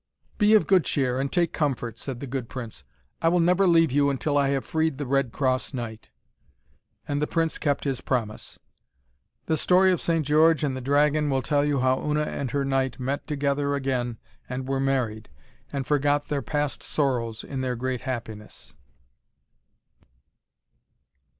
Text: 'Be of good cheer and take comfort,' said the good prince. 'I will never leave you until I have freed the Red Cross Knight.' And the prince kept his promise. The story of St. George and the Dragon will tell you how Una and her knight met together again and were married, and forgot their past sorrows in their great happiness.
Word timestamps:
'Be 0.39 0.55
of 0.55 0.65
good 0.65 0.83
cheer 0.83 1.19
and 1.19 1.31
take 1.31 1.53
comfort,' 1.53 1.99
said 1.99 2.21
the 2.21 2.25
good 2.25 2.49
prince. 2.49 2.83
'I 3.21 3.29
will 3.29 3.39
never 3.39 3.67
leave 3.67 3.91
you 3.91 4.09
until 4.09 4.35
I 4.35 4.47
have 4.49 4.65
freed 4.65 4.97
the 4.97 5.05
Red 5.05 5.31
Cross 5.31 5.75
Knight.' 5.75 6.09
And 7.07 7.21
the 7.21 7.27
prince 7.27 7.59
kept 7.59 7.83
his 7.83 8.01
promise. 8.01 8.57
The 9.45 9.55
story 9.57 9.91
of 9.91 10.01
St. 10.01 10.25
George 10.25 10.63
and 10.63 10.75
the 10.75 10.81
Dragon 10.81 11.29
will 11.29 11.43
tell 11.43 11.63
you 11.63 11.81
how 11.81 12.03
Una 12.03 12.23
and 12.23 12.49
her 12.49 12.65
knight 12.65 12.99
met 12.99 13.27
together 13.27 13.75
again 13.75 14.17
and 14.49 14.67
were 14.67 14.79
married, 14.79 15.29
and 15.71 15.85
forgot 15.85 16.29
their 16.29 16.41
past 16.41 16.81
sorrows 16.81 17.43
in 17.43 17.61
their 17.61 17.75
great 17.75 18.01
happiness. 18.01 18.73